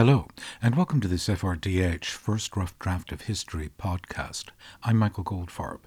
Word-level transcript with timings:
Hello, 0.00 0.28
and 0.62 0.76
welcome 0.76 0.98
to 1.02 1.08
this 1.08 1.28
FRDH 1.28 2.06
First 2.06 2.56
Rough 2.56 2.78
Draft 2.78 3.12
of 3.12 3.20
History 3.20 3.68
podcast. 3.78 4.46
I'm 4.82 4.96
Michael 4.96 5.24
Goldfarb. 5.24 5.80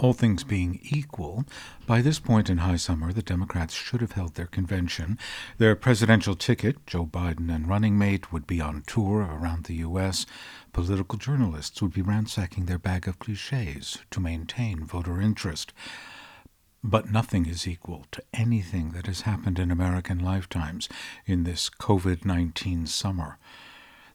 All 0.00 0.12
things 0.12 0.42
being 0.42 0.80
equal, 0.82 1.44
by 1.86 2.02
this 2.02 2.18
point 2.18 2.50
in 2.50 2.58
high 2.58 2.78
summer, 2.78 3.12
the 3.12 3.22
Democrats 3.22 3.74
should 3.74 4.00
have 4.00 4.10
held 4.10 4.34
their 4.34 4.46
convention. 4.48 5.20
Their 5.58 5.76
presidential 5.76 6.34
ticket, 6.34 6.84
Joe 6.84 7.06
Biden 7.06 7.48
and 7.48 7.68
running 7.68 7.96
mate, 7.96 8.32
would 8.32 8.44
be 8.44 8.60
on 8.60 8.82
tour 8.88 9.20
around 9.20 9.66
the 9.66 9.76
U.S. 9.76 10.26
Political 10.72 11.18
journalists 11.18 11.80
would 11.80 11.94
be 11.94 12.02
ransacking 12.02 12.66
their 12.66 12.80
bag 12.80 13.06
of 13.06 13.20
cliches 13.20 13.98
to 14.10 14.18
maintain 14.18 14.84
voter 14.84 15.20
interest. 15.20 15.72
But 16.84 17.10
nothing 17.10 17.46
is 17.46 17.68
equal 17.68 18.06
to 18.10 18.22
anything 18.34 18.90
that 18.90 19.06
has 19.06 19.20
happened 19.20 19.58
in 19.58 19.70
American 19.70 20.18
lifetimes 20.18 20.88
in 21.26 21.44
this 21.44 21.70
COVID 21.70 22.24
19 22.24 22.86
summer. 22.86 23.38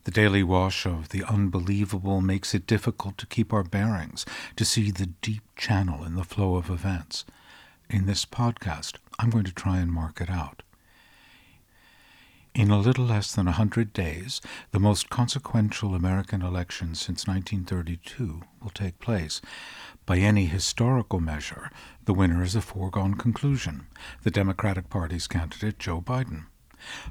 The 0.03 0.12
daily 0.12 0.44
wash 0.44 0.85
of 0.85 1.09
the 1.09 1.23
unbelievable 1.23 2.22
makes 2.22 2.53
it 2.53 2.67
difficult 2.67 3.17
to 3.20 3.25
keep 3.25 3.53
our 3.53 3.63
bearings, 3.63 4.25
to 4.55 4.66
see 4.66 4.91
the 4.91 5.08
deep 5.08 5.44
channel 5.55 6.03
in 6.03 6.16
the 6.16 6.23
flow 6.23 6.55
of 6.55 6.70
events. 6.70 7.25
In 7.89 8.05
this 8.05 8.25
podcast, 8.25 8.97
I'm 9.17 9.30
going 9.30 9.45
to 9.45 9.53
try 9.53 9.77
and 9.77 9.91
mark 9.91 10.20
it 10.20 10.30
out. 10.30 10.63
In 12.58 12.72
a 12.72 12.80
little 12.80 13.05
less 13.05 13.36
than 13.36 13.47
a 13.47 13.52
hundred 13.52 13.94
days, 13.94 14.41
the 14.72 14.80
most 14.80 15.11
consequential 15.11 15.94
American 15.94 16.41
election 16.41 16.95
since 16.95 17.27
1932 17.27 18.41
will 18.63 18.72
take 18.72 18.97
place. 18.99 19.41
By 20.07 20.20
any 20.20 20.45
historical 20.45 21.20
measure, 21.20 21.70
the 22.05 22.13
winner 22.13 22.41
is 22.41 22.55
a 22.55 22.61
foregone 22.61 23.16
conclusion 23.16 23.88
the 24.23 24.31
Democratic 24.31 24.89
Party's 24.89 25.27
candidate, 25.27 25.80
Joe 25.80 25.99
Biden. 25.99 26.45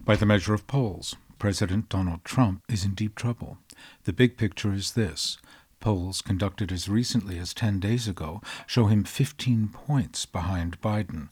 By 0.03 0.17
the 0.17 0.25
measure 0.25 0.55
of 0.55 0.67
polls, 0.67 1.15
President 1.39 1.91
Donald 1.91 2.25
Trump 2.25 2.63
is 2.71 2.87
in 2.87 2.95
deep 2.95 3.15
trouble. 3.15 3.59
The 4.05 4.15
big 4.15 4.39
picture 4.39 4.73
is 4.73 4.93
this 4.93 5.37
polls 5.79 6.23
conducted 6.23 6.73
as 6.73 6.89
recently 6.89 7.39
as 7.39 7.53
10 7.53 7.81
days 7.81 8.09
ago 8.09 8.41
show 8.67 8.87
him 8.87 9.05
15 9.05 9.69
points 9.69 10.25
behind 10.25 10.81
Biden. 10.81 11.29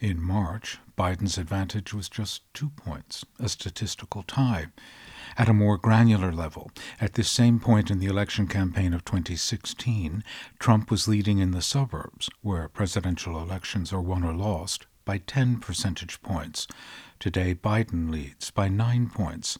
In 0.00 0.20
March, 0.20 0.78
Biden's 0.98 1.38
advantage 1.38 1.94
was 1.94 2.08
just 2.08 2.42
two 2.52 2.70
points, 2.70 3.24
a 3.38 3.48
statistical 3.48 4.24
tie. 4.24 4.66
At 5.36 5.48
a 5.48 5.54
more 5.54 5.76
granular 5.76 6.32
level, 6.32 6.70
at 7.00 7.14
this 7.14 7.30
same 7.30 7.58
point 7.58 7.90
in 7.90 7.98
the 7.98 8.06
election 8.06 8.46
campaign 8.46 8.94
of 8.94 9.04
2016, 9.04 10.22
Trump 10.58 10.90
was 10.90 11.08
leading 11.08 11.38
in 11.38 11.50
the 11.50 11.62
suburbs, 11.62 12.30
where 12.42 12.68
presidential 12.68 13.40
elections 13.40 13.92
are 13.92 14.00
won 14.00 14.22
or 14.22 14.32
lost, 14.32 14.86
by 15.04 15.18
10 15.18 15.60
percentage 15.60 16.20
points. 16.22 16.66
Today, 17.18 17.54
Biden 17.54 18.10
leads 18.10 18.50
by 18.50 18.68
9 18.68 19.10
points. 19.10 19.58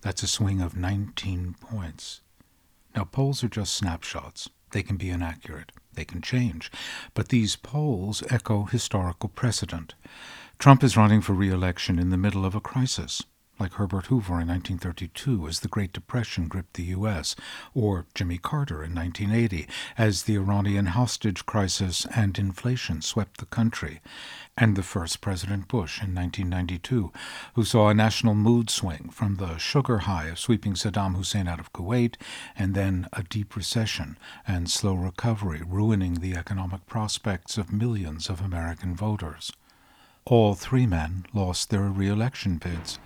That's 0.00 0.22
a 0.22 0.28
swing 0.28 0.60
of 0.60 0.76
19 0.76 1.56
points. 1.60 2.20
Now, 2.94 3.04
polls 3.04 3.42
are 3.44 3.48
just 3.48 3.74
snapshots. 3.74 4.48
They 4.70 4.82
can 4.82 4.96
be 4.96 5.10
inaccurate. 5.10 5.72
They 5.92 6.04
can 6.04 6.22
change. 6.22 6.70
But 7.14 7.28
these 7.28 7.56
polls 7.56 8.22
echo 8.30 8.64
historical 8.64 9.28
precedent. 9.28 9.94
Trump 10.58 10.82
is 10.84 10.96
running 10.96 11.20
for 11.20 11.32
re 11.32 11.50
election 11.50 11.98
in 11.98 12.10
the 12.10 12.16
middle 12.16 12.44
of 12.44 12.54
a 12.54 12.60
crisis 12.60 13.22
like 13.58 13.74
Herbert 13.74 14.06
Hoover 14.06 14.40
in 14.40 14.48
1932 14.48 15.46
as 15.46 15.60
the 15.60 15.68
Great 15.68 15.92
Depression 15.92 16.48
gripped 16.48 16.74
the 16.74 16.84
U.S., 16.84 17.36
or 17.74 18.06
Jimmy 18.14 18.38
Carter 18.38 18.82
in 18.82 18.94
1980 18.94 19.66
as 19.96 20.24
the 20.24 20.36
Iranian 20.36 20.86
hostage 20.86 21.46
crisis 21.46 22.06
and 22.14 22.38
inflation 22.38 23.00
swept 23.00 23.38
the 23.38 23.46
country, 23.46 24.00
and 24.56 24.76
the 24.76 24.82
first 24.82 25.20
President 25.20 25.68
Bush 25.68 26.02
in 26.02 26.14
1992, 26.14 27.12
who 27.54 27.64
saw 27.64 27.88
a 27.88 27.94
national 27.94 28.34
mood 28.34 28.70
swing 28.70 29.10
from 29.10 29.36
the 29.36 29.58
sugar 29.58 29.98
high 29.98 30.26
of 30.26 30.38
sweeping 30.38 30.74
Saddam 30.74 31.16
Hussein 31.16 31.48
out 31.48 31.60
of 31.60 31.72
Kuwait, 31.72 32.16
and 32.56 32.74
then 32.74 33.08
a 33.12 33.22
deep 33.22 33.56
recession 33.56 34.18
and 34.46 34.70
slow 34.70 34.94
recovery 34.94 35.62
ruining 35.64 36.14
the 36.14 36.34
economic 36.34 36.86
prospects 36.86 37.58
of 37.58 37.72
millions 37.72 38.28
of 38.28 38.40
American 38.40 38.94
voters. 38.94 39.52
All 40.26 40.54
three 40.54 40.86
men 40.86 41.26
lost 41.34 41.70
their 41.70 41.82
re 41.82 42.08
election 42.08 42.56
bids. 42.56 42.98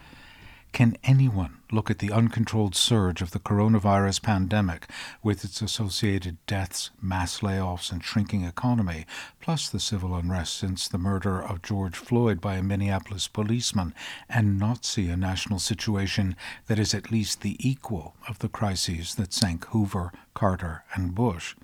Can 0.78 0.96
anyone 1.02 1.58
look 1.72 1.90
at 1.90 1.98
the 1.98 2.12
uncontrolled 2.12 2.76
surge 2.76 3.20
of 3.20 3.32
the 3.32 3.40
coronavirus 3.40 4.22
pandemic 4.22 4.88
with 5.24 5.44
its 5.44 5.60
associated 5.60 6.36
deaths, 6.46 6.90
mass 7.02 7.40
layoffs, 7.40 7.90
and 7.90 8.04
shrinking 8.04 8.44
economy, 8.44 9.04
plus 9.40 9.68
the 9.68 9.80
civil 9.80 10.14
unrest 10.14 10.56
since 10.56 10.86
the 10.86 10.96
murder 10.96 11.42
of 11.42 11.62
George 11.62 11.96
Floyd 11.96 12.40
by 12.40 12.54
a 12.54 12.62
Minneapolis 12.62 13.26
policeman, 13.26 13.92
and 14.28 14.56
not 14.56 14.84
see 14.84 15.08
a 15.08 15.16
national 15.16 15.58
situation 15.58 16.36
that 16.68 16.78
is 16.78 16.94
at 16.94 17.10
least 17.10 17.40
the 17.40 17.56
equal 17.58 18.14
of 18.28 18.38
the 18.38 18.48
crises 18.48 19.16
that 19.16 19.32
sank 19.32 19.64
Hoover, 19.70 20.12
Carter, 20.32 20.84
and 20.94 21.12
Bush? 21.12 21.56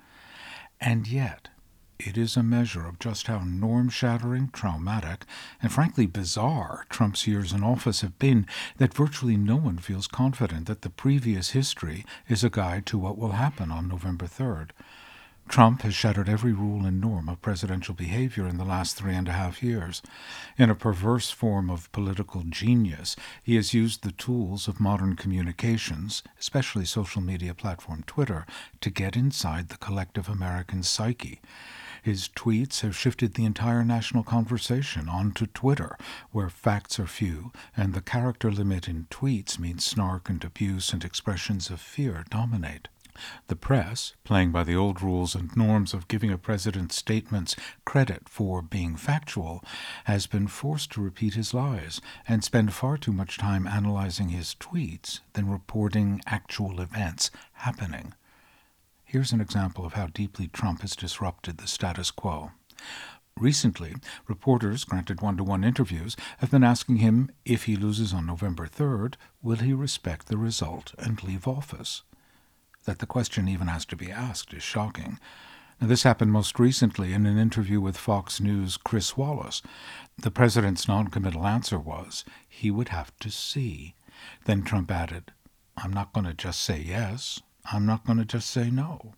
And 0.81 1.07
yet, 1.07 1.47
it 1.97 2.17
is 2.17 2.35
a 2.35 2.43
measure 2.43 2.85
of 2.85 2.99
just 2.99 3.27
how 3.27 3.39
norm 3.39 3.89
shattering, 3.89 4.49
traumatic, 4.51 5.25
and 5.61 5.71
frankly 5.71 6.05
bizarre 6.05 6.85
Trump's 6.89 7.25
years 7.25 7.53
in 7.53 7.63
office 7.63 8.01
have 8.01 8.19
been 8.19 8.45
that 8.77 8.93
virtually 8.93 9.37
no 9.37 9.55
one 9.55 9.77
feels 9.77 10.07
confident 10.07 10.67
that 10.67 10.81
the 10.81 10.89
previous 10.89 11.51
history 11.51 12.05
is 12.27 12.43
a 12.43 12.49
guide 12.49 12.85
to 12.87 12.97
what 12.97 13.17
will 13.17 13.31
happen 13.31 13.71
on 13.71 13.87
November 13.87 14.25
3rd. 14.25 14.71
Trump 15.47 15.83
has 15.83 15.93
shattered 15.93 16.27
every 16.27 16.51
rule 16.53 16.85
and 16.85 16.99
norm 16.99 17.29
of 17.29 17.41
presidential 17.41 17.93
behavior 17.93 18.47
in 18.47 18.57
the 18.57 18.65
last 18.65 18.97
three 18.97 19.13
and 19.13 19.27
a 19.27 19.33
half 19.33 19.61
years. 19.61 20.01
In 20.57 20.71
a 20.71 20.75
perverse 20.75 21.29
form 21.29 21.69
of 21.69 21.91
political 21.91 22.43
genius, 22.49 23.15
he 23.43 23.55
has 23.55 23.73
used 23.73 24.03
the 24.03 24.11
tools 24.11 24.67
of 24.67 24.79
modern 24.79 25.15
communications, 25.15 26.23
especially 26.39 26.83
social 26.83 27.21
media 27.21 27.53
platform 27.53 28.03
Twitter, 28.07 28.45
to 28.81 28.89
get 28.89 29.15
inside 29.15 29.69
the 29.69 29.77
collective 29.77 30.27
American 30.27 30.81
psyche. 30.81 31.39
His 32.05 32.29
tweets 32.29 32.81
have 32.81 32.95
shifted 32.95 33.33
the 33.33 33.45
entire 33.45 33.83
national 33.83 34.23
conversation 34.23 35.09
onto 35.09 35.47
Twitter, 35.47 35.97
where 36.29 36.51
facts 36.51 36.99
are 36.99 37.07
few 37.07 37.51
and 37.75 37.95
the 37.95 37.99
character 37.99 38.51
limit 38.51 38.87
in 38.87 39.07
tweets 39.09 39.57
means 39.57 39.83
snark 39.83 40.29
and 40.29 40.43
abuse 40.43 40.93
and 40.93 41.03
expressions 41.03 41.71
of 41.71 41.81
fear 41.81 42.23
dominate. 42.29 42.89
The 43.47 43.55
press, 43.55 44.13
playing 44.23 44.51
by 44.51 44.63
the 44.63 44.75
old 44.75 45.01
rules 45.01 45.33
and 45.33 45.57
norms 45.57 45.95
of 45.95 46.07
giving 46.07 46.29
a 46.31 46.37
president's 46.37 46.95
statements 46.95 47.55
credit 47.85 48.29
for 48.29 48.61
being 48.61 48.97
factual, 48.97 49.63
has 50.03 50.27
been 50.27 50.45
forced 50.45 50.91
to 50.91 51.01
repeat 51.01 51.33
his 51.33 51.55
lies 51.55 52.01
and 52.27 52.43
spend 52.43 52.71
far 52.71 52.99
too 52.99 53.13
much 53.13 53.39
time 53.39 53.65
analyzing 53.65 54.29
his 54.29 54.55
tweets 54.59 55.21
than 55.33 55.49
reporting 55.49 56.21
actual 56.27 56.81
events 56.81 57.31
happening. 57.53 58.13
Here's 59.15 59.31
an 59.31 59.39
example 59.39 59.85
of 59.85 59.93
how 59.93 60.07
deeply 60.07 60.49
Trump 60.49 60.81
has 60.81 60.93
disrupted 60.93 61.57
the 61.57 61.69
status 61.69 62.11
quo. 62.11 62.51
Recently, 63.39 63.95
reporters 64.27 64.83
granted 64.83 65.21
one 65.21 65.37
to 65.37 65.43
one 65.45 65.63
interviews 65.63 66.17
have 66.39 66.51
been 66.51 66.65
asking 66.65 66.97
him 66.97 67.31
if 67.45 67.63
he 67.63 67.77
loses 67.77 68.13
on 68.13 68.25
November 68.25 68.67
3rd, 68.67 69.13
will 69.41 69.55
he 69.55 69.71
respect 69.71 70.27
the 70.27 70.37
result 70.37 70.93
and 70.97 71.23
leave 71.23 71.47
office? 71.47 72.03
That 72.83 72.99
the 72.99 73.05
question 73.05 73.47
even 73.47 73.67
has 73.67 73.85
to 73.85 73.95
be 73.95 74.11
asked 74.11 74.53
is 74.53 74.63
shocking. 74.63 75.17
Now, 75.79 75.87
this 75.87 76.03
happened 76.03 76.33
most 76.33 76.59
recently 76.59 77.13
in 77.13 77.25
an 77.25 77.37
interview 77.37 77.79
with 77.79 77.95
Fox 77.95 78.41
News' 78.41 78.75
Chris 78.75 79.15
Wallace. 79.15 79.61
The 80.17 80.29
president's 80.29 80.89
noncommittal 80.89 81.47
answer 81.47 81.79
was 81.79 82.25
he 82.49 82.69
would 82.69 82.89
have 82.89 83.17
to 83.21 83.31
see. 83.31 83.95
Then 84.43 84.63
Trump 84.63 84.91
added, 84.91 85.31
I'm 85.77 85.93
not 85.93 86.11
going 86.11 86.25
to 86.25 86.33
just 86.33 86.61
say 86.61 86.81
yes. 86.81 87.39
I'm 87.71 87.85
not 87.85 88.05
going 88.05 88.19
to 88.19 88.25
just 88.25 88.49
say 88.49 88.69
no. 88.69 89.13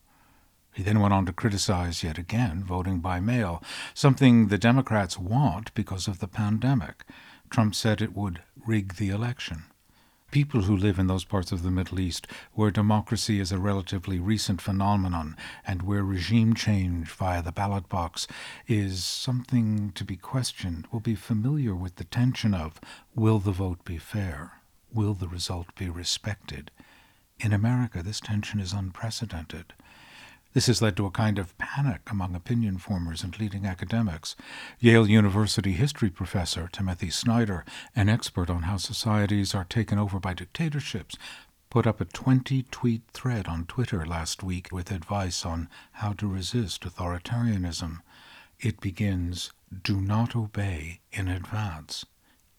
He 0.74 0.84
then 0.84 1.00
went 1.00 1.14
on 1.14 1.26
to 1.26 1.34
criticize 1.34 2.04
yet 2.04 2.18
again 2.18 2.64
voting 2.64 3.00
by 3.00 3.20
mail, 3.20 3.64
something 3.94 4.48
the 4.48 4.60
Democrats 4.60 5.18
want 5.18 5.74
because 5.74 6.08
of 6.08 6.20
the 6.20 6.28
pandemic. 6.28 7.04
Trump 7.50 7.74
said 7.74 8.02
it 8.02 8.16
would 8.16 8.42
rig 8.66 8.96
the 8.96 9.10
election. 9.10 9.64
People 10.30 10.64
who 10.64 10.78
live 10.78 11.00
in 11.00 11.08
those 11.08 11.24
parts 11.24 11.52
of 11.52 11.64
the 11.64 11.72
Middle 11.72 12.00
East 12.00 12.28
where 12.54 12.70
democracy 12.70 13.40
is 13.40 13.52
a 13.52 13.58
relatively 13.58 14.20
recent 14.20 14.62
phenomenon 14.62 15.36
and 15.66 15.82
where 15.82 16.04
regime 16.04 16.54
change 16.54 17.10
via 17.10 17.42
the 17.42 17.52
ballot 17.52 17.90
box 17.90 18.28
is 18.68 19.04
something 19.04 19.92
to 19.94 20.04
be 20.04 20.18
questioned 20.18 20.86
will 20.92 21.00
be 21.00 21.16
familiar 21.16 21.74
with 21.74 21.96
the 21.96 22.04
tension 22.04 22.54
of 22.54 22.80
will 23.16 23.40
the 23.40 23.52
vote 23.52 23.84
be 23.84 23.98
fair? 23.98 24.62
Will 24.94 25.14
the 25.14 25.28
result 25.28 25.74
be 25.76 25.90
respected? 25.90 26.72
In 27.40 27.54
America, 27.54 28.02
this 28.02 28.20
tension 28.20 28.60
is 28.60 28.74
unprecedented. 28.74 29.74
This 30.54 30.66
has 30.66 30.82
led 30.82 30.98
to 30.98 31.06
a 31.06 31.12
kind 31.12 31.38
of 31.38 31.56
panic 31.60 32.10
among 32.10 32.34
opinion 32.34 32.80
formers 32.80 33.24
and 33.24 33.40
leading 33.40 33.64
academics. 33.68 34.36
Yale 34.80 35.08
University 35.08 35.74
history 35.74 36.10
professor 36.10 36.68
Timothy 36.72 37.12
Snyder, 37.12 37.64
an 37.96 38.10
expert 38.10 38.50
on 38.50 38.64
how 38.64 38.78
societies 38.78 39.54
are 39.54 39.66
taken 39.66 40.00
over 40.00 40.20
by 40.20 40.34
dictatorships, 40.34 41.16
put 41.70 41.86
up 41.86 42.02
a 42.02 42.06
20 42.06 42.64
tweet 42.72 43.04
thread 43.12 43.48
on 43.48 43.68
Twitter 43.68 44.04
last 44.04 44.42
week 44.42 44.70
with 44.72 44.90
advice 44.90 45.46
on 45.46 45.70
how 45.92 46.14
to 46.14 46.28
resist 46.28 46.82
authoritarianism. 46.82 48.00
It 48.60 48.82
begins, 48.82 49.52
Do 49.84 50.02
not 50.02 50.36
obey 50.36 51.02
in 51.12 51.28
advance. 51.28 52.04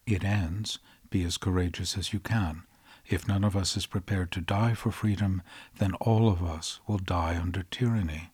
It 0.05 0.23
ends, 0.23 0.79
Be 1.09 1.25
as 1.25 1.35
courageous 1.35 1.97
as 1.97 2.13
you 2.13 2.21
can. 2.21 2.63
If 3.09 3.27
none 3.27 3.43
of 3.43 3.55
us 3.55 3.75
is 3.75 3.87
prepared 3.87 4.31
to 4.33 4.41
die 4.41 4.75
for 4.75 4.91
freedom, 4.91 5.41
then 5.79 5.95
all 5.95 6.29
of 6.29 6.43
us 6.43 6.79
will 6.85 6.99
die 6.99 7.35
under 7.41 7.63
tyranny. 7.63 8.29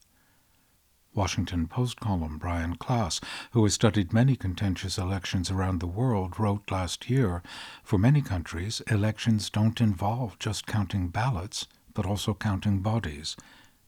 Washington 1.13 1.66
Post 1.68 2.01
column 2.01 2.38
Brian 2.38 2.75
Klaas, 2.75 3.22
who 3.51 3.63
has 3.63 3.74
studied 3.74 4.12
many 4.12 4.36
contentious 4.36 4.98
elections 4.98 5.50
around 5.50 5.80
the 5.80 5.88
world, 5.88 6.38
wrote 6.38 6.69
last 6.69 7.10
year 7.10 7.42
For 7.86 7.98
many 7.98 8.22
countries, 8.22 8.81
elections 8.92 9.50
don't 9.50 9.80
involve 9.80 10.38
just 10.39 10.68
counting 10.68 11.07
ballots, 11.07 11.68
but 11.94 12.06
also 12.06 12.33
counting 12.33 12.81
bodies. 12.81 13.38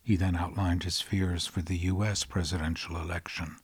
He 0.02 0.16
then 0.16 0.38
outlined 0.38 0.84
his 0.84 1.02
fears 1.02 1.46
for 1.46 1.62
the 1.62 1.78
U.S. 1.92 2.24
presidential 2.24 2.96
election. 2.96 3.58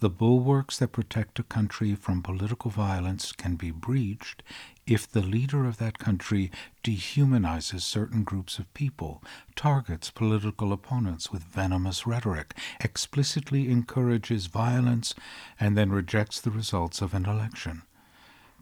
The 0.00 0.10
bulwarks 0.10 0.78
that 0.78 0.92
protect 0.92 1.38
a 1.38 1.42
country 1.42 1.94
from 1.94 2.20
political 2.20 2.70
violence 2.70 3.32
can 3.32 3.56
be 3.56 3.70
breached 3.70 4.42
if 4.86 5.10
the 5.10 5.22
leader 5.22 5.64
of 5.64 5.78
that 5.78 5.98
country 5.98 6.50
dehumanizes 6.84 7.80
certain 7.80 8.22
groups 8.22 8.58
of 8.58 8.72
people, 8.74 9.24
targets 9.54 10.10
political 10.10 10.70
opponents 10.70 11.32
with 11.32 11.44
venomous 11.44 12.06
rhetoric, 12.06 12.54
explicitly 12.80 13.70
encourages 13.70 14.46
violence, 14.46 15.14
and 15.58 15.78
then 15.78 15.90
rejects 15.90 16.42
the 16.42 16.50
results 16.50 17.00
of 17.00 17.14
an 17.14 17.24
election. 17.24 17.82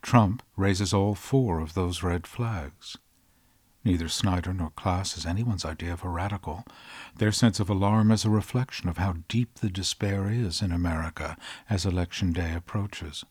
Trump 0.03 0.41
raises 0.57 0.95
all 0.95 1.17
four 1.17 1.59
of 1.59 1.75
those 1.75 2.05
red 2.05 2.29
flags. 2.29 2.97
Neither 3.85 4.09
Snyder 4.09 4.55
nor 4.55 4.71
Klaas 4.71 5.19
is 5.19 5.27
anyone's 5.27 5.65
idea 5.65 5.93
of 5.93 6.05
a 6.05 6.09
radical. 6.09 6.65
Their 7.19 7.33
sense 7.33 7.61
of 7.61 7.69
alarm 7.69 8.11
is 8.11 8.25
a 8.25 8.31
reflection 8.31 8.89
of 8.89 8.97
how 8.97 9.17
deep 9.29 9.57
the 9.57 9.69
despair 9.69 10.31
is 10.31 10.63
in 10.63 10.73
America 10.73 11.37
as 11.69 11.85
Election 11.85 12.33
Day 12.33 12.55
approaches. 12.55 13.25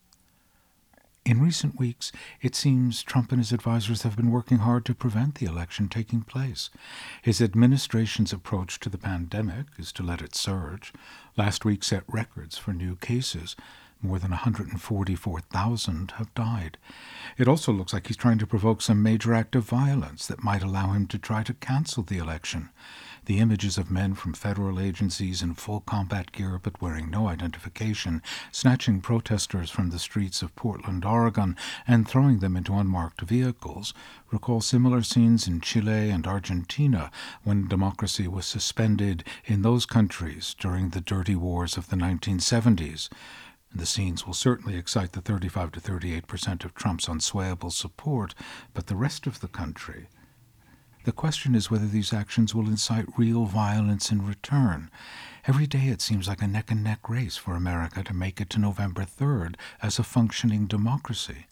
In 1.26 1.42
recent 1.42 1.80
weeks, 1.80 2.12
it 2.42 2.54
seems 2.54 3.02
Trump 3.02 3.32
and 3.32 3.40
his 3.40 3.54
advisers 3.54 4.02
have 4.02 4.18
been 4.18 4.30
working 4.30 4.58
hard 4.58 4.86
to 4.86 4.94
prevent 4.94 5.36
the 5.36 5.46
election 5.46 5.88
taking 5.88 6.22
place. 6.22 6.70
His 7.22 7.42
administration's 7.42 8.34
approach 8.34 8.80
to 8.82 8.90
the 8.90 8.98
pandemic 8.98 9.68
is 9.80 9.94
to 9.94 10.04
let 10.04 10.22
it 10.22 10.36
surge. 10.36 10.92
Last 11.38 11.64
week 11.64 11.84
set 11.84 12.04
records 12.08 12.58
for 12.58 12.74
new 12.74 12.98
cases. 12.98 13.56
More 14.06 14.20
than 14.20 14.32
144,000 14.32 16.12
have 16.18 16.34
died. 16.36 16.78
It 17.38 17.48
also 17.48 17.72
looks 17.72 17.94
like 17.94 18.08
he's 18.08 18.18
trying 18.18 18.38
to 18.40 18.46
provoke 18.46 18.82
some 18.82 19.02
major 19.02 19.34
act 19.34 19.56
of 19.56 19.64
violence 19.64 20.28
that 20.28 20.44
might 20.44 20.62
allow 20.62 20.92
him 20.92 21.08
to 21.08 21.18
try 21.18 21.42
to 21.44 21.54
cancel 21.54 22.04
the 22.04 22.18
election. 22.18 22.70
The 23.26 23.40
images 23.40 23.78
of 23.78 23.90
men 23.90 24.14
from 24.16 24.34
federal 24.34 24.78
agencies 24.78 25.42
in 25.42 25.54
full 25.54 25.80
combat 25.80 26.34
gear 26.34 26.60
but 26.62 26.82
wearing 26.82 27.10
no 27.10 27.30
identification, 27.30 28.22
snatching 28.52 29.00
protesters 29.00 29.70
from 29.70 29.90
the 29.90 30.00
streets 30.00 30.42
of 30.42 30.54
Portland, 30.58 31.06
Oregon, 31.06 31.56
and 31.88 32.06
throwing 32.06 32.40
them 32.40 32.58
into 32.58 32.74
unmarked 32.74 33.22
vehicles 33.22 33.94
recall 34.32 34.60
similar 34.60 35.02
scenes 35.02 35.48
in 35.48 35.62
Chile 35.62 36.10
and 36.10 36.28
Argentina 36.28 37.10
when 37.46 37.70
democracy 37.70 38.28
was 38.28 38.46
suspended 38.46 39.24
in 39.46 39.62
those 39.62 39.86
countries 39.86 40.54
during 40.60 40.90
the 40.90 41.00
dirty 41.00 41.36
wars 41.36 41.78
of 41.78 41.88
the 41.88 41.96
1970s. 41.96 43.08
The 43.76 43.86
scenes 43.88 44.28
will 44.28 44.36
certainly 44.36 44.78
excite 44.78 45.14
the 45.14 45.22
35 45.22 45.72
to 45.74 45.80
38 45.80 46.28
percent 46.28 46.64
of 46.64 46.76
Trump's 46.76 47.08
unswayable 47.08 47.72
support, 47.72 48.36
but 48.74 48.88
the 48.88 48.96
rest 48.96 49.26
of 49.26 49.40
the 49.40 49.48
country. 49.48 50.08
The 51.06 51.12
question 51.12 51.54
is 51.54 51.70
whether 51.70 51.88
these 51.88 52.14
actions 52.14 52.56
will 52.56 52.68
incite 52.68 53.18
real 53.18 53.46
violence 53.46 54.10
in 54.12 54.26
return. 54.26 54.90
Every 55.46 55.68
day 55.68 55.88
it 55.88 56.02
seems 56.02 56.28
like 56.30 56.42
a 56.42 56.48
neck 56.48 56.72
and 56.72 56.84
neck 56.84 57.10
race 57.10 57.36
for 57.36 57.56
America 57.56 58.04
to 58.04 58.14
make 58.14 58.40
it 58.40 58.50
to 58.52 58.60
November 58.60 59.04
3rd 59.04 59.56
as 59.82 60.00
a 60.00 60.04
functioning 60.04 60.66
democracy. 60.66 61.48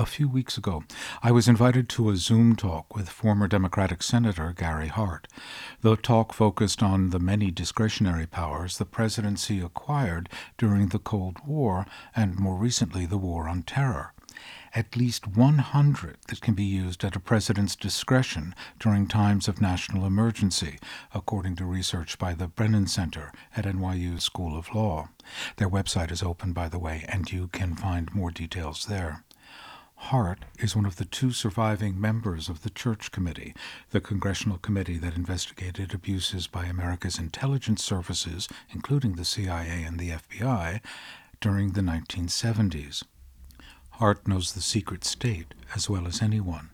A 0.00 0.06
few 0.06 0.28
weeks 0.28 0.56
ago, 0.56 0.84
I 1.24 1.32
was 1.32 1.48
invited 1.48 1.88
to 1.88 2.08
a 2.08 2.16
Zoom 2.16 2.54
talk 2.54 2.94
with 2.94 3.08
former 3.08 3.48
Democratic 3.48 4.00
Senator 4.00 4.54
Gary 4.56 4.86
Hart. 4.86 5.26
The 5.80 5.96
talk 5.96 6.32
focused 6.32 6.84
on 6.84 7.10
the 7.10 7.18
many 7.18 7.50
discretionary 7.50 8.28
powers 8.28 8.78
the 8.78 8.84
presidency 8.84 9.58
acquired 9.58 10.28
during 10.56 10.90
the 10.90 11.00
Cold 11.00 11.38
War 11.44 11.84
and 12.14 12.38
more 12.38 12.54
recently 12.54 13.06
the 13.06 13.18
War 13.18 13.48
on 13.48 13.64
Terror. 13.64 14.12
At 14.72 14.94
least 14.96 15.26
100 15.26 16.18
that 16.28 16.40
can 16.40 16.54
be 16.54 16.62
used 16.62 17.02
at 17.02 17.16
a 17.16 17.20
president's 17.20 17.74
discretion 17.74 18.54
during 18.78 19.08
times 19.08 19.48
of 19.48 19.60
national 19.60 20.06
emergency, 20.06 20.78
according 21.12 21.56
to 21.56 21.64
research 21.64 22.20
by 22.20 22.34
the 22.34 22.46
Brennan 22.46 22.86
Center 22.86 23.32
at 23.56 23.64
NYU 23.64 24.22
School 24.22 24.56
of 24.56 24.72
Law. 24.72 25.08
Their 25.56 25.68
website 25.68 26.12
is 26.12 26.22
open, 26.22 26.52
by 26.52 26.68
the 26.68 26.78
way, 26.78 27.04
and 27.08 27.32
you 27.32 27.48
can 27.48 27.74
find 27.74 28.14
more 28.14 28.30
details 28.30 28.86
there. 28.86 29.24
Hart 30.02 30.44
is 30.58 30.74
one 30.74 30.86
of 30.86 30.96
the 30.96 31.04
two 31.04 31.32
surviving 31.32 32.00
members 32.00 32.48
of 32.48 32.62
the 32.62 32.70
Church 32.70 33.10
Committee, 33.10 33.52
the 33.90 34.00
congressional 34.00 34.56
committee 34.56 34.96
that 34.96 35.16
investigated 35.16 35.92
abuses 35.92 36.46
by 36.46 36.64
America's 36.64 37.18
intelligence 37.18 37.84
services, 37.84 38.48
including 38.70 39.16
the 39.16 39.24
CIA 39.24 39.82
and 39.82 39.98
the 39.98 40.10
FBI, 40.10 40.80
during 41.40 41.72
the 41.72 41.82
1970s. 41.82 43.02
Hart 43.90 44.26
knows 44.26 44.52
the 44.52 44.62
secret 44.62 45.04
state 45.04 45.52
as 45.74 45.90
well 45.90 46.06
as 46.06 46.22
anyone. 46.22 46.70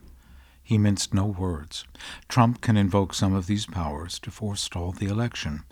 He 0.66 0.78
minced 0.78 1.12
no 1.12 1.26
words. 1.26 1.84
Trump 2.26 2.62
can 2.62 2.78
invoke 2.78 3.12
some 3.12 3.34
of 3.34 3.46
these 3.46 3.66
powers 3.66 4.18
to 4.20 4.30
forestall 4.30 4.92
the 4.92 5.08
election. 5.08 5.64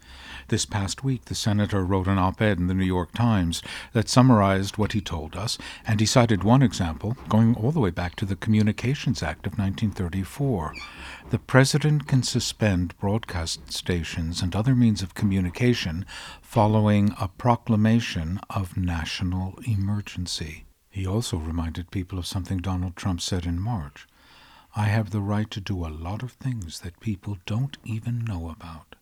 This 0.49 0.67
past 0.67 1.03
week, 1.03 1.25
the 1.25 1.35
senator 1.35 1.83
wrote 1.83 2.07
an 2.07 2.19
op 2.19 2.43
ed 2.43 2.59
in 2.59 2.67
the 2.67 2.75
New 2.75 2.85
York 2.85 3.13
Times 3.13 3.63
that 3.95 4.11
summarized 4.11 4.77
what 4.77 4.93
he 4.93 5.01
told 5.01 5.35
us, 5.35 5.57
and 5.87 5.99
he 5.99 6.05
cited 6.05 6.45
one 6.45 6.63
example 6.63 7.17
going 7.31 7.55
all 7.55 7.73
the 7.73 7.81
way 7.81 7.91
back 7.91 8.17
to 8.17 8.27
the 8.27 8.37
Communications 8.37 9.23
Act 9.23 9.47
of 9.47 9.59
1934. 9.59 10.75
The 11.31 11.39
president 11.39 12.07
can 12.07 12.23
suspend 12.23 12.95
broadcast 12.99 13.73
stations 13.73 14.43
and 14.43 14.55
other 14.55 14.75
means 14.75 15.01
of 15.01 15.15
communication 15.15 16.05
following 16.43 17.15
a 17.19 17.29
proclamation 17.29 18.41
of 18.51 18.77
national 18.77 19.59
emergency. 19.67 20.67
He 20.91 21.07
also 21.07 21.39
reminded 21.39 21.91
people 21.91 22.19
of 22.19 22.27
something 22.27 22.59
Donald 22.59 22.95
Trump 22.95 23.23
said 23.23 23.47
in 23.47 23.59
March. 23.59 24.07
I 24.75 24.85
have 24.85 25.11
the 25.11 25.21
right 25.21 25.51
to 25.51 25.61
do 25.61 25.85
a 25.85 25.93
lot 25.93 26.23
of 26.23 26.33
things 26.33 26.81
that 26.81 26.99
people 26.99 27.37
don't 27.45 27.77
even 27.85 28.25
know 28.25 28.49
about. 28.49 28.97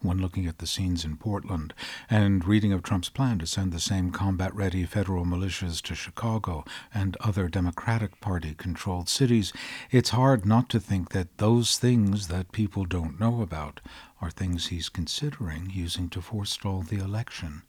When 0.00 0.18
looking 0.18 0.46
at 0.46 0.58
the 0.58 0.66
scenes 0.66 1.04
in 1.04 1.16
Portland 1.16 1.74
and 2.10 2.44
reading 2.44 2.72
of 2.72 2.82
Trump's 2.82 3.08
plan 3.08 3.38
to 3.38 3.46
send 3.46 3.72
the 3.72 3.78
same 3.78 4.10
combat 4.10 4.52
ready 4.54 4.84
federal 4.84 5.24
militias 5.24 5.80
to 5.82 5.94
Chicago 5.94 6.64
and 6.92 7.16
other 7.20 7.48
Democratic 7.48 8.20
Party 8.20 8.54
controlled 8.54 9.08
cities, 9.08 9.52
it's 9.92 10.10
hard 10.10 10.44
not 10.44 10.68
to 10.70 10.80
think 10.80 11.10
that 11.10 11.38
those 11.38 11.78
things 11.78 12.26
that 12.26 12.50
people 12.50 12.84
don't 12.84 13.20
know 13.20 13.42
about 13.42 13.80
are 14.20 14.30
things 14.30 14.66
he's 14.66 14.88
considering 14.88 15.70
using 15.72 16.08
to 16.10 16.20
forestall 16.20 16.82
the 16.82 16.98
election. 16.98 17.62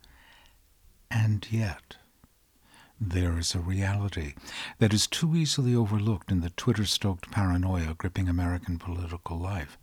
And 1.12 1.48
yet, 1.52 1.98
there 3.02 3.38
is 3.38 3.56
a 3.56 3.60
reality 3.60 4.34
that 4.80 4.94
is 4.94 5.08
too 5.08 5.36
easily 5.36 5.74
overlooked 5.74 6.32
in 6.32 6.42
the 6.42 6.50
Twitter 6.52 6.86
stoked 6.86 7.32
paranoia 7.32 7.94
gripping 7.94 8.28
American 8.28 8.78
political 8.78 9.38
life. 9.38 9.78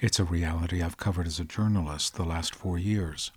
It's 0.00 0.18
a 0.18 0.24
reality 0.24 0.82
I've 0.82 0.96
covered 0.96 1.26
as 1.26 1.38
a 1.38 1.44
journalist 1.44 2.14
the 2.14 2.24
last 2.24 2.54
four 2.54 2.76
years. 2.76 3.30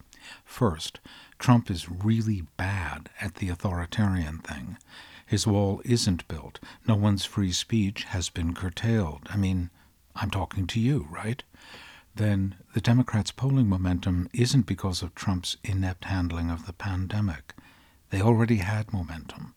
First, 0.44 1.00
Trump 1.38 1.70
is 1.70 1.90
really 1.90 2.42
bad 2.58 3.10
at 3.22 3.36
the 3.36 3.50
authoritarian 3.50 4.40
thing. 4.40 4.78
His 5.26 5.46
wall 5.46 5.82
isn't 5.86 6.28
built. 6.28 6.60
No 6.88 6.96
one's 6.96 7.26
free 7.26 7.52
speech 7.52 8.06
has 8.06 8.30
been 8.30 8.56
curtailed. 8.56 9.28
I 9.30 9.38
mean, 9.38 9.70
I'm 10.16 10.32
talking 10.32 10.66
to 10.68 10.80
you, 10.80 11.08
right? 11.10 11.44
Then 12.16 12.56
the 12.74 12.82
Democrats' 12.82 13.32
polling 13.32 13.70
momentum 13.70 14.28
isn't 14.34 14.66
because 14.66 15.04
of 15.04 15.14
Trump's 15.14 15.56
inept 15.64 16.06
handling 16.06 16.50
of 16.50 16.66
the 16.66 16.74
pandemic. 16.74 17.49
They 18.10 18.22
already 18.22 18.58
had 18.58 18.92
momentum. 18.92 19.54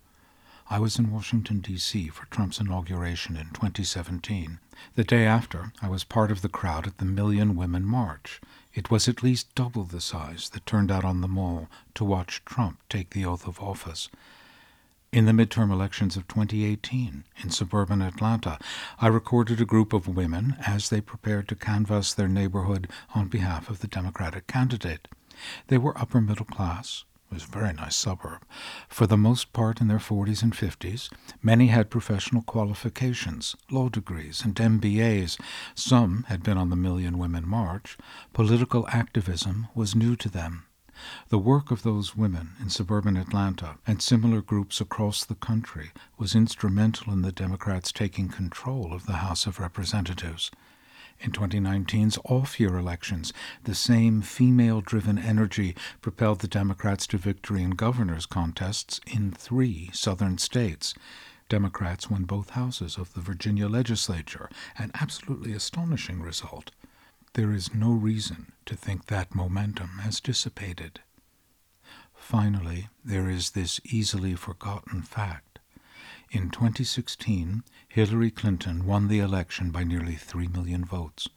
I 0.68 0.78
was 0.78 0.99
in 0.99 1.11
Washington, 1.11 1.61
D.C. 1.61 2.09
for 2.09 2.26
Trump's 2.26 2.61
inauguration 2.61 3.37
in 3.37 3.49
2017. 3.50 4.59
The 4.94 5.04
day 5.04 5.26
after, 5.26 5.73
I 5.82 5.88
was 5.88 6.04
part 6.04 6.30
of 6.30 6.42
the 6.42 6.49
crowd 6.49 6.87
at 6.87 6.99
the 6.99 7.04
Million 7.04 7.56
Women 7.56 7.85
March. 7.85 8.40
It 8.75 8.90
was 8.90 9.09
at 9.09 9.23
least 9.23 9.54
double 9.54 9.85
the 9.85 10.00
size 10.00 10.49
that 10.50 10.66
turned 10.66 10.90
out 10.90 11.04
on 11.04 11.21
the 11.21 11.28
mall 11.28 11.68
to 11.94 12.04
watch 12.04 12.44
Trump 12.44 12.80
take 12.88 13.11
the 13.11 13.25
oath 13.25 13.47
of 13.47 13.61
office. 13.61 14.09
In 15.12 15.26
the 15.26 15.32
midterm 15.32 15.71
elections 15.71 16.16
of 16.16 16.26
2018 16.28 17.25
in 17.42 17.50
suburban 17.50 18.00
Atlanta, 18.00 18.59
I 18.99 19.09
recorded 19.09 19.61
a 19.61 19.66
group 19.66 19.92
of 19.92 20.09
women 20.09 20.56
as 20.66 20.88
they 20.88 21.02
prepared 21.02 21.49
to 21.49 21.54
canvass 21.54 22.14
their 22.14 22.28
neighborhood 22.28 22.88
on 23.14 23.28
behalf 23.28 23.68
of 23.68 23.80
the 23.80 23.88
Democratic 23.88 24.47
candidate. 24.47 25.09
They 25.68 25.76
were 25.76 25.99
upper 25.99 26.23
middle 26.23 26.47
class, 26.47 27.04
it 27.33 27.37
was 27.37 27.45
a 27.45 27.47
very 27.47 27.73
nice 27.73 27.97
suburb. 27.97 28.43
For 28.91 29.07
the 29.07 29.17
most 29.17 29.55
part 29.55 29.81
in 29.81 29.89
their 29.89 29.97
40s 29.97 30.43
and 30.43 30.53
50s, 30.53 31.11
many 31.43 31.69
had 31.69 31.89
professional 31.89 32.43
qualifications, 32.43 33.57
law 33.71 33.89
degrees, 33.89 34.45
and 34.45 34.55
MBAs. 34.55 35.41
Some 35.75 36.27
had 36.29 36.43
been 36.43 36.59
on 36.59 36.69
the 36.69 36.77
Million 36.77 37.17
Women 37.17 37.49
March. 37.49 37.97
Political 38.35 38.87
activism 38.89 39.69
was 39.75 39.95
new 39.95 40.15
to 40.15 40.29
them. 40.29 40.67
The 41.31 41.39
work 41.39 41.71
of 41.71 41.85
those 41.85 42.15
women 42.15 42.51
in 42.61 42.69
suburban 42.69 43.17
Atlanta 43.17 43.79
and 43.87 44.03
similar 44.03 44.43
groups 44.43 44.79
across 44.79 45.25
the 45.25 45.35
country 45.35 45.91
was 46.19 46.35
instrumental 46.35 47.15
in 47.15 47.23
the 47.23 47.33
Democrats 47.33 47.93
taking 47.93 48.29
control 48.29 48.93
of 48.93 49.07
the 49.07 49.25
House 49.25 49.47
of 49.47 49.59
Representatives. 49.59 50.51
In 51.23 51.31
2019's 51.31 52.19
off 52.25 52.59
year 52.59 52.76
elections, 52.76 53.33
the 53.62 53.76
same 53.76 54.23
female 54.23 54.81
driven 54.81 55.19
energy 55.19 55.76
propelled 56.00 56.41
the 56.41 56.49
Democrats 56.49 57.07
to 57.09 57.17
victory 57.17 57.62
in 57.62 57.71
governor's 57.71 58.26
contests 58.26 59.00
in 59.07 59.31
three 59.31 59.88
southern 59.93 60.38
states. 60.38 60.95
Democrats 61.49 62.11
won 62.11 62.25
both 62.25 62.50
houses 62.50 62.97
of 62.97 63.14
the 63.14 63.21
Virginia 63.21 63.69
legislature, 63.69 64.50
an 64.76 64.91
absolutely 65.00 65.52
astonishing 65.52 66.21
result. 66.21 66.73
There 67.35 67.52
is 67.52 67.73
no 67.73 67.93
reason 67.93 68.52
to 68.67 68.75
think 68.75 69.07
that 69.07 69.35
momentum 69.35 69.99
has 70.00 70.19
dissipated. 70.19 71.00
Finally, 72.14 72.88
there 73.05 73.31
is 73.31 73.50
this 73.50 73.81
easily 73.85 74.35
forgotten 74.35 75.02
fact. 75.02 75.51
In 76.35 76.49
2016, 76.49 77.62
Hillary 77.91 78.31
Clinton 78.31 78.87
won 78.87 79.09
the 79.09 79.19
election 79.19 79.71
by 79.71 79.85
nearly 79.85 80.15
3 80.15 80.49
million 80.49 80.83
votes. 80.83 81.29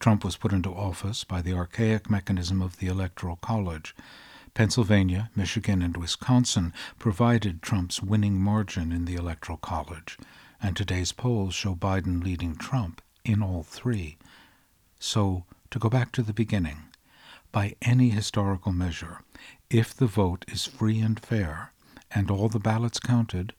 Trump 0.00 0.22
was 0.22 0.36
put 0.36 0.52
into 0.52 0.68
office 0.68 1.24
by 1.24 1.40
the 1.40 1.54
archaic 1.54 2.10
mechanism 2.10 2.60
of 2.60 2.76
the 2.76 2.86
Electoral 2.86 3.36
College. 3.36 3.96
Pennsylvania, 4.52 5.30
Michigan, 5.34 5.80
and 5.80 5.96
Wisconsin 5.96 6.74
provided 6.98 7.62
Trump's 7.62 8.02
winning 8.02 8.38
margin 8.38 8.92
in 8.92 9.06
the 9.06 9.14
Electoral 9.14 9.56
College, 9.56 10.18
and 10.60 10.76
today's 10.76 11.12
polls 11.12 11.54
show 11.54 11.74
Biden 11.74 12.22
leading 12.22 12.54
Trump 12.54 13.00
in 13.24 13.42
all 13.42 13.62
three. 13.62 14.18
So, 15.00 15.44
to 15.70 15.78
go 15.78 15.88
back 15.88 16.12
to 16.12 16.22
the 16.22 16.34
beginning, 16.34 16.82
by 17.50 17.76
any 17.80 18.10
historical 18.10 18.72
measure, 18.72 19.22
if 19.70 19.94
the 19.94 20.06
vote 20.06 20.44
is 20.48 20.66
free 20.66 21.00
and 21.00 21.18
fair, 21.18 21.72
and 22.14 22.30
all 22.30 22.50
the 22.50 22.58
ballots 22.58 23.00
counted, 23.00 23.54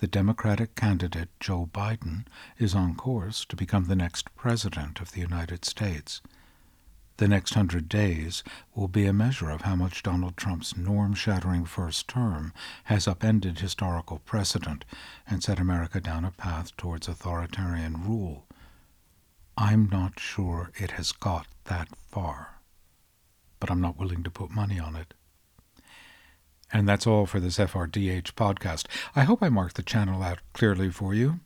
the 0.00 0.06
Democratic 0.06 0.74
candidate 0.74 1.28
Joe 1.40 1.68
Biden 1.72 2.26
is 2.58 2.74
on 2.74 2.94
course 2.94 3.44
to 3.46 3.56
become 3.56 3.84
the 3.84 3.96
next 3.96 4.34
President 4.34 5.00
of 5.00 5.12
the 5.12 5.20
United 5.20 5.64
States. 5.64 6.20
The 7.18 7.28
next 7.28 7.52
hundred 7.52 7.88
days 7.88 8.42
will 8.74 8.88
be 8.88 9.04
a 9.04 9.12
measure 9.12 9.50
of 9.50 9.60
how 9.60 9.76
much 9.76 10.02
Donald 10.02 10.38
Trump's 10.38 10.74
norm 10.74 11.12
shattering 11.12 11.66
first 11.66 12.08
term 12.08 12.54
has 12.84 13.06
upended 13.06 13.58
historical 13.58 14.20
precedent 14.20 14.86
and 15.28 15.42
set 15.42 15.60
America 15.60 16.00
down 16.00 16.24
a 16.24 16.30
path 16.30 16.74
towards 16.78 17.08
authoritarian 17.08 18.06
rule. 18.06 18.46
I'm 19.56 19.90
not 19.90 20.18
sure 20.18 20.70
it 20.76 20.92
has 20.92 21.12
got 21.12 21.46
that 21.64 21.88
far, 22.10 22.60
but 23.58 23.70
I'm 23.70 23.82
not 23.82 23.98
willing 23.98 24.22
to 24.22 24.30
put 24.30 24.50
money 24.50 24.80
on 24.80 24.96
it. 24.96 25.12
And 26.72 26.88
that's 26.88 27.06
all 27.06 27.26
for 27.26 27.40
this 27.40 27.58
FRDH 27.58 28.32
podcast. 28.32 28.86
I 29.16 29.22
hope 29.22 29.42
I 29.42 29.48
marked 29.48 29.76
the 29.76 29.82
channel 29.82 30.22
out 30.22 30.38
clearly 30.52 30.90
for 30.90 31.14
you. 31.14 31.40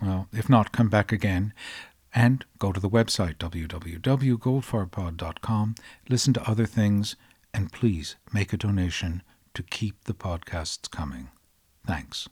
Well, 0.00 0.28
if 0.32 0.48
not, 0.48 0.72
come 0.72 0.88
back 0.88 1.10
again 1.10 1.52
and 2.14 2.44
go 2.58 2.72
to 2.72 2.80
the 2.80 2.90
website 2.90 3.36
www.goldfarbpod.com, 3.36 5.74
listen 6.08 6.32
to 6.32 6.50
other 6.50 6.66
things, 6.66 7.16
and 7.52 7.72
please 7.72 8.16
make 8.32 8.52
a 8.52 8.56
donation 8.56 9.22
to 9.54 9.62
keep 9.62 10.04
the 10.04 10.14
podcasts 10.14 10.90
coming. 10.90 11.30
Thanks. 11.86 12.28